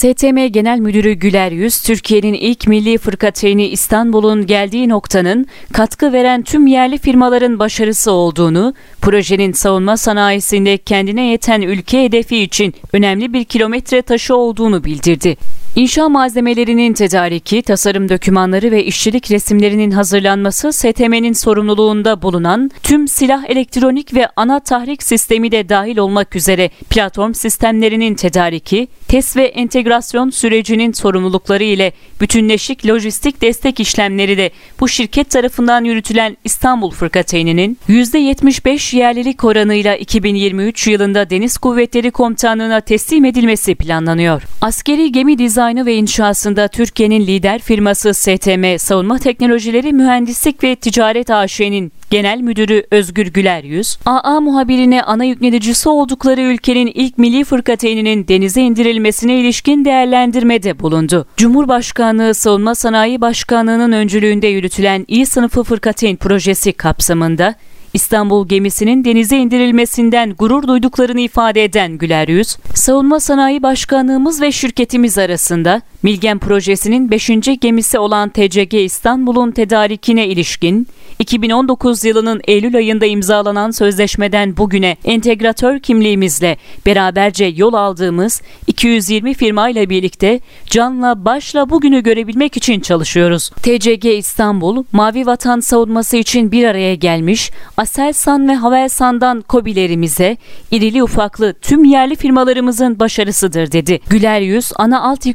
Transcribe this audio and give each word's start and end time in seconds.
STM 0.00 0.46
Genel 0.46 0.78
Müdürü 0.78 1.12
Güler 1.12 1.52
Yüz, 1.52 1.80
Türkiye'nin 1.80 2.34
ilk 2.34 2.66
milli 2.66 2.98
fırkateyni 2.98 3.68
İstanbul'un 3.68 4.46
geldiği 4.46 4.88
noktanın 4.88 5.46
katkı 5.72 6.12
veren 6.12 6.42
tüm 6.42 6.66
yerli 6.66 6.98
firmaların 6.98 7.58
başarısı 7.58 8.12
olduğunu, 8.12 8.74
projenin 9.00 9.52
savunma 9.52 9.96
sanayisinde 9.96 10.78
kendine 10.78 11.26
yeten 11.26 11.60
ülke 11.60 12.04
hedefi 12.04 12.42
için 12.42 12.74
önemli 12.92 13.32
bir 13.32 13.44
kilometre 13.44 14.02
taşı 14.02 14.36
olduğunu 14.36 14.84
bildirdi. 14.84 15.36
İnşa 15.76 16.08
malzemelerinin 16.08 16.92
tedariki, 16.92 17.62
tasarım 17.62 18.08
dokümanları 18.08 18.70
ve 18.70 18.84
işçilik 18.84 19.30
resimlerinin 19.30 19.90
hazırlanması 19.90 20.72
STM'nin 20.72 21.32
sorumluluğunda 21.32 22.22
bulunan 22.22 22.70
tüm 22.82 23.08
silah 23.08 23.50
elektronik 23.50 24.14
ve 24.14 24.28
ana 24.36 24.60
tahrik 24.60 25.02
sistemi 25.02 25.52
de 25.52 25.68
dahil 25.68 25.96
olmak 25.96 26.36
üzere 26.36 26.70
platform 26.90 27.32
sistemlerinin 27.34 28.14
tedariki, 28.14 28.88
test 29.08 29.36
ve 29.36 29.44
entegrasyon 29.44 30.30
sürecinin 30.30 30.92
sorumlulukları 30.92 31.64
ile 31.64 31.92
bütünleşik 32.20 32.86
lojistik 32.86 33.42
destek 33.42 33.80
işlemleri 33.80 34.38
de 34.38 34.50
bu 34.80 34.88
şirket 34.88 35.30
tarafından 35.30 35.84
yürütülen 35.84 36.36
İstanbul 36.44 36.90
Fırkateyninin 36.90 37.78
%75 37.88 38.96
yerlilik 38.96 39.44
oranıyla 39.44 39.96
2023 39.96 40.86
yılında 40.86 41.30
Deniz 41.30 41.58
Kuvvetleri 41.58 42.10
Komutanlığı'na 42.10 42.80
teslim 42.80 43.24
edilmesi 43.24 43.74
planlanıyor. 43.74 44.42
Askeri 44.60 45.12
gemi 45.12 45.38
dizaynı 45.38 45.59
dizaynı 45.60 45.86
ve 45.86 45.94
inşasında 45.94 46.68
Türkiye'nin 46.68 47.26
lider 47.26 47.58
firması 47.58 48.14
STM 48.14 48.76
Savunma 48.78 49.18
Teknolojileri 49.18 49.92
Mühendislik 49.92 50.64
ve 50.64 50.76
Ticaret 50.76 51.30
AŞ'nin 51.30 51.92
Genel 52.10 52.40
Müdürü 52.40 52.86
Özgür 52.90 53.26
Güler 53.26 53.64
Yüz, 53.64 53.98
AA 54.06 54.40
muhabirine 54.40 55.02
ana 55.02 55.24
yüklenicisi 55.24 55.88
oldukları 55.88 56.40
ülkenin 56.40 56.86
ilk 56.86 57.18
milli 57.18 57.44
fırkateyninin 57.44 58.28
denize 58.28 58.62
indirilmesine 58.62 59.40
ilişkin 59.40 59.84
değerlendirmede 59.84 60.78
bulundu. 60.80 61.26
Cumhurbaşkanlığı 61.36 62.34
Savunma 62.34 62.74
Sanayi 62.74 63.20
Başkanlığı'nın 63.20 63.92
öncülüğünde 63.92 64.46
yürütülen 64.46 65.04
İ 65.08 65.26
sınıfı 65.26 65.62
fırkateyn 65.62 66.16
projesi 66.16 66.72
kapsamında 66.72 67.54
İstanbul 67.94 68.48
gemisinin 68.48 69.04
denize 69.04 69.36
indirilmesinden 69.36 70.34
gurur 70.34 70.68
duyduklarını 70.68 71.20
ifade 71.20 71.64
eden 71.64 71.98
Güler 71.98 72.28
Yüz, 72.28 72.56
Savunma 72.74 73.20
Sanayi 73.20 73.62
Başkanlığımız 73.62 74.40
ve 74.40 74.52
şirketimiz 74.52 75.18
arasında 75.18 75.82
Milgen 76.02 76.38
projesinin 76.38 77.10
5. 77.10 77.30
gemisi 77.60 77.98
olan 77.98 78.28
TCG 78.28 78.74
İstanbul'un 78.74 79.50
tedarikine 79.50 80.26
ilişkin 80.26 80.86
2019 81.18 82.04
yılının 82.04 82.40
Eylül 82.44 82.76
ayında 82.76 83.06
imzalanan 83.06 83.70
sözleşmeden 83.70 84.56
bugüne 84.56 84.96
entegratör 85.04 85.78
kimliğimizle 85.78 86.56
beraberce 86.86 87.44
yol 87.44 87.74
aldığımız 87.74 88.42
220 88.66 89.34
firma 89.34 89.68
ile 89.68 89.90
birlikte 89.90 90.40
canla 90.66 91.24
başla 91.24 91.70
bugünü 91.70 92.02
görebilmek 92.02 92.56
için 92.56 92.80
çalışıyoruz. 92.80 93.50
TCG 93.50 94.04
İstanbul, 94.04 94.84
Mavi 94.92 95.26
Vatan 95.26 95.60
savunması 95.60 96.16
için 96.16 96.52
bir 96.52 96.64
araya 96.64 96.94
gelmiş, 96.94 97.50
Aselsan 97.76 98.48
ve 98.48 98.54
Havelsan'dan 98.54 99.40
kobilerimize, 99.40 100.36
irili 100.70 101.02
ufaklı 101.02 101.54
tüm 101.62 101.84
yerli 101.84 102.16
firmalarımızın 102.16 102.98
başarısıdır 102.98 103.72
dedi. 103.72 104.00
Güler 104.08 104.40
Yüz, 104.40 104.72
ana 104.76 105.02
alt 105.02 105.26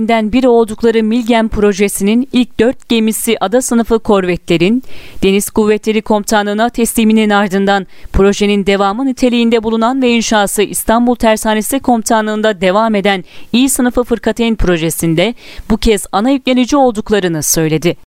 yüklenicilerinden 0.00 0.32
biri 0.32 0.48
oldukları 0.48 1.02
Milgen 1.02 1.48
projesinin 1.48 2.28
ilk 2.32 2.60
dört 2.60 2.88
gemisi 2.88 3.36
ada 3.40 3.62
sınıfı 3.62 3.98
korvetlerin, 3.98 4.82
Deniz 5.22 5.50
Kuvvetleri 5.50 6.02
Komutanlığı'na 6.02 6.68
tesliminin 6.68 7.30
ardından 7.30 7.86
projenin 8.12 8.66
devamı 8.66 9.06
niteliğinde 9.06 9.62
bulunan 9.62 10.02
ve 10.02 10.10
inşası 10.10 10.62
İstanbul 10.62 11.14
Tersanesi 11.14 11.80
Komutanlığı'nda 11.80 12.60
devam 12.60 12.94
eden 12.94 13.24
İ 13.52 13.68
sınıfı 13.68 14.04
fırkateyn 14.04 14.54
projesinde 14.54 15.34
bu 15.70 15.76
kez 15.76 16.06
ana 16.12 16.30
yüklenici 16.30 16.76
olduklarını 16.76 17.42
söyledi. 17.42 18.09